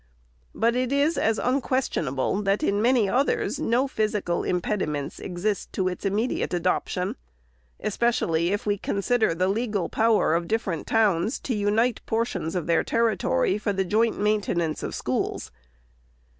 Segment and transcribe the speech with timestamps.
[0.55, 6.05] But it is as unquestionable, that in many others no physical impediments exist to its
[6.07, 7.17] immediate adoption;
[7.79, 12.83] especially if we consider the legal power of different towns to unite portions of their
[12.83, 15.51] territory for the joint maintenance of schools.